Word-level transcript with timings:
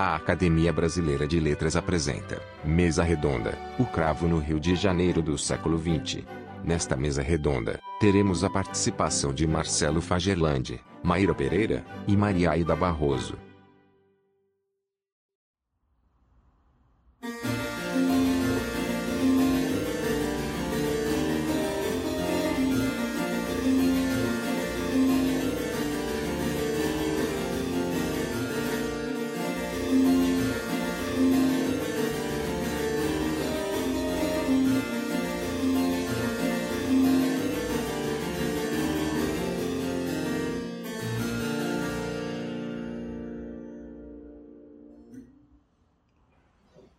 A 0.00 0.14
Academia 0.14 0.72
Brasileira 0.72 1.26
de 1.26 1.40
Letras 1.40 1.74
apresenta 1.74 2.40
Mesa 2.64 3.02
Redonda, 3.02 3.58
o 3.80 3.84
cravo 3.84 4.28
no 4.28 4.38
Rio 4.38 4.60
de 4.60 4.76
Janeiro 4.76 5.20
do 5.20 5.36
século 5.36 5.76
XX. 5.76 6.22
Nesta 6.62 6.96
mesa 6.96 7.20
redonda, 7.20 7.80
teremos 7.98 8.44
a 8.44 8.50
participação 8.50 9.34
de 9.34 9.44
Marcelo 9.44 10.00
Fagerlandi, 10.00 10.80
Maíra 11.02 11.34
Pereira 11.34 11.84
e 12.06 12.16
Maria 12.16 12.52
Aida 12.52 12.76
Barroso. 12.76 13.36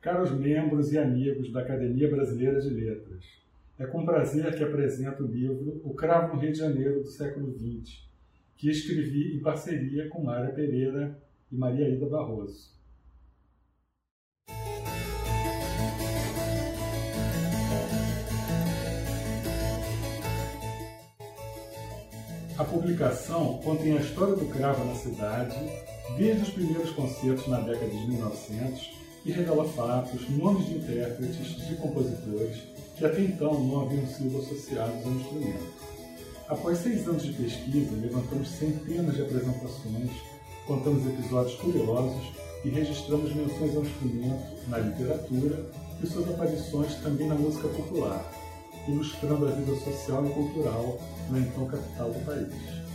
Caros 0.00 0.30
membros 0.30 0.90
e 0.94 0.98
amigos 0.98 1.52
da 1.52 1.60
Academia 1.60 2.08
Brasileira 2.08 2.58
de 2.58 2.70
Letras, 2.70 3.22
é 3.78 3.84
com 3.84 4.02
prazer 4.02 4.56
que 4.56 4.64
apresento 4.64 5.22
o 5.22 5.26
livro 5.26 5.78
O 5.84 5.92
Cravo 5.92 6.34
no 6.34 6.40
Rio 6.40 6.52
de 6.52 6.58
Janeiro 6.58 7.02
do 7.02 7.06
século 7.06 7.52
XX, 7.52 8.08
que 8.56 8.70
escrevi 8.70 9.36
em 9.36 9.40
parceria 9.40 10.08
com 10.08 10.24
Mária 10.24 10.54
Pereira 10.54 11.18
e 11.52 11.54
Maria 11.54 11.86
Ida 11.86 12.06
Barroso. 12.06 12.70
A 22.56 22.64
publicação 22.64 23.58
contém 23.58 23.98
a 23.98 24.00
história 24.00 24.34
do 24.34 24.46
cravo 24.46 24.82
na 24.82 24.94
cidade, 24.94 25.56
desde 26.16 26.42
os 26.44 26.50
primeiros 26.50 26.90
concertos 26.92 27.46
na 27.48 27.60
década 27.60 27.90
de 27.90 28.08
1900 28.08 28.99
e 29.24 29.32
revela 29.32 29.68
fatos, 29.68 30.28
nomes 30.30 30.66
de 30.66 30.74
intérpretes, 30.76 31.66
de 31.68 31.74
compositores 31.76 32.56
que 32.96 33.06
até 33.06 33.22
então 33.22 33.58
não 33.64 33.80
haviam 33.80 34.06
sido 34.06 34.38
associados 34.38 35.04
ao 35.06 35.12
instrumento. 35.12 35.72
Após 36.46 36.78
seis 36.78 37.08
anos 37.08 37.22
de 37.22 37.32
pesquisa, 37.32 37.96
levantamos 37.96 38.48
centenas 38.50 39.14
de 39.14 39.22
apresentações, 39.22 40.10
contamos 40.66 41.06
episódios 41.06 41.58
curiosos 41.60 42.32
e 42.62 42.68
registramos 42.68 43.34
menções 43.34 43.74
ao 43.74 43.84
instrumento 43.84 44.68
na 44.68 44.78
literatura 44.78 45.64
e 46.02 46.06
suas 46.06 46.28
aparições 46.28 46.94
também 46.96 47.26
na 47.26 47.36
música 47.36 47.68
popular, 47.68 48.30
ilustrando 48.86 49.48
a 49.48 49.50
vida 49.50 49.74
social 49.76 50.26
e 50.26 50.30
cultural 50.30 50.98
na 51.30 51.38
então 51.38 51.66
capital 51.66 52.10
do 52.10 52.24
país. 52.26 52.89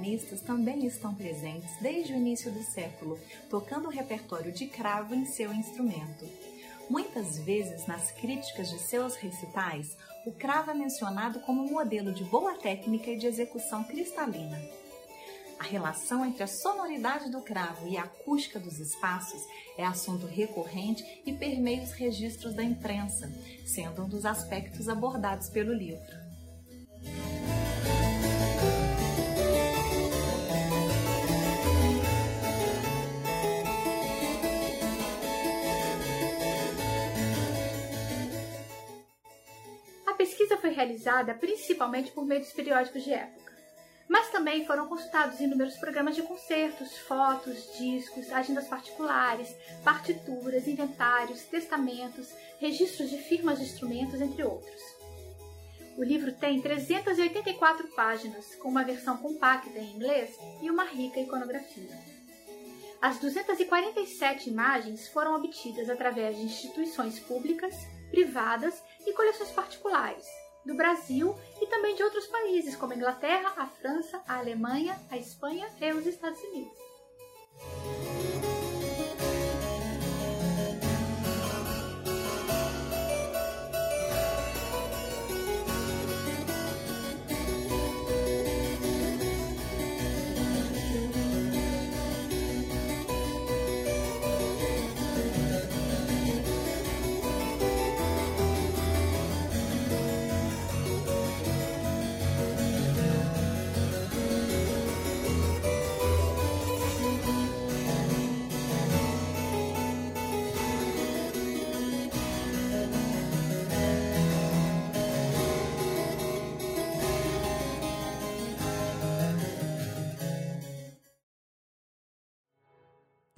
Pianistas 0.00 0.40
também 0.40 0.86
estão 0.86 1.14
presentes 1.14 1.70
desde 1.80 2.14
o 2.14 2.16
início 2.16 2.50
do 2.50 2.62
século, 2.62 3.18
tocando 3.50 3.86
o 3.86 3.90
repertório 3.90 4.50
de 4.50 4.66
cravo 4.66 5.14
em 5.14 5.26
seu 5.26 5.52
instrumento. 5.52 6.26
Muitas 6.88 7.38
vezes, 7.38 7.86
nas 7.86 8.10
críticas 8.10 8.70
de 8.70 8.78
seus 8.78 9.14
recitais, 9.16 9.96
o 10.26 10.32
cravo 10.32 10.70
é 10.70 10.74
mencionado 10.74 11.40
como 11.40 11.70
modelo 11.70 12.12
de 12.12 12.24
boa 12.24 12.54
técnica 12.54 13.10
e 13.10 13.18
de 13.18 13.26
execução 13.26 13.84
cristalina. 13.84 14.58
A 15.58 15.64
relação 15.64 16.24
entre 16.24 16.42
a 16.42 16.46
sonoridade 16.46 17.30
do 17.30 17.42
cravo 17.42 17.86
e 17.86 17.98
a 17.98 18.04
acústica 18.04 18.58
dos 18.58 18.80
espaços 18.80 19.42
é 19.76 19.84
assunto 19.84 20.26
recorrente 20.26 21.04
e 21.26 21.32
permeia 21.32 21.82
os 21.82 21.92
registros 21.92 22.54
da 22.54 22.64
imprensa, 22.64 23.30
sendo 23.66 24.02
um 24.02 24.08
dos 24.08 24.24
aspectos 24.24 24.88
abordados 24.88 25.50
pelo 25.50 25.74
livro. 25.74 26.18
Pesquisa 40.50 40.56
foi 40.56 40.70
realizada 40.70 41.34
principalmente 41.34 42.10
por 42.10 42.24
meio 42.24 42.40
dos 42.40 42.52
periódicos 42.52 43.04
de 43.04 43.12
época, 43.12 43.52
mas 44.08 44.30
também 44.30 44.66
foram 44.66 44.88
consultados 44.88 45.40
inúmeros 45.40 45.76
programas 45.76 46.16
de 46.16 46.22
concertos, 46.22 46.98
fotos, 46.98 47.78
discos, 47.78 48.32
agendas 48.32 48.66
particulares, 48.66 49.54
partituras, 49.84 50.66
inventários, 50.66 51.42
testamentos, 51.44 52.28
registros 52.58 53.10
de 53.10 53.18
firmas 53.18 53.58
de 53.58 53.64
instrumentos, 53.66 54.20
entre 54.20 54.42
outros. 54.42 54.82
O 55.96 56.02
livro 56.02 56.32
tem 56.32 56.60
384 56.60 57.88
páginas, 57.88 58.54
com 58.56 58.68
uma 58.68 58.84
versão 58.84 59.16
compacta 59.18 59.78
em 59.78 59.94
inglês 59.94 60.36
e 60.62 60.70
uma 60.70 60.84
rica 60.84 61.20
iconografia. 61.20 62.19
As 63.00 63.18
247 63.18 64.50
imagens 64.50 65.08
foram 65.08 65.34
obtidas 65.36 65.88
através 65.88 66.36
de 66.36 66.42
instituições 66.42 67.18
públicas, 67.18 67.74
privadas 68.10 68.82
e 69.06 69.12
coleções 69.14 69.50
particulares 69.50 70.26
do 70.66 70.74
Brasil 70.74 71.34
e 71.62 71.66
também 71.66 71.94
de 71.94 72.02
outros 72.02 72.26
países, 72.26 72.76
como 72.76 72.92
a 72.92 72.96
Inglaterra, 72.96 73.54
a 73.56 73.66
França, 73.66 74.22
a 74.28 74.36
Alemanha, 74.36 75.00
a 75.10 75.16
Espanha 75.16 75.66
e 75.80 75.92
os 75.92 76.06
Estados 76.06 76.42
Unidos. 76.42 76.89